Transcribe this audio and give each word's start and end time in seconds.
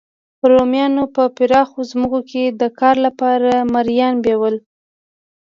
رومیانو 0.51 1.03
په 1.15 1.23
پراخو 1.37 1.79
ځمکو 1.91 2.19
کې 2.29 2.43
د 2.61 2.63
کار 2.79 2.95
لپاره 3.05 3.51
مریان 3.73 4.15
بیول 4.25 4.55